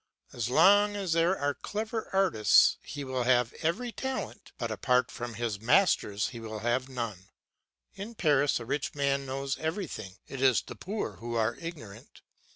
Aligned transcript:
As 0.33 0.49
long 0.49 0.95
as 0.95 1.13
there 1.13 1.37
are 1.37 1.53
clever 1.53 2.09
artists 2.11 2.77
he 2.81 3.03
will 3.03 3.21
have 3.21 3.53
every 3.61 3.91
talent, 3.91 4.51
but 4.57 4.71
apart 4.71 5.11
from 5.11 5.35
his 5.35 5.59
masters 5.59 6.29
he 6.29 6.39
will 6.39 6.61
have 6.61 6.89
none. 6.89 7.29
In 7.93 8.15
Paris 8.15 8.59
a 8.59 8.65
rich 8.65 8.95
man 8.95 9.27
knows 9.27 9.59
everything, 9.59 10.17
it 10.27 10.41
is 10.41 10.63
the 10.63 10.75
poor 10.75 11.17
who 11.17 11.35
are 11.35 11.53
ignorant. 11.55 12.23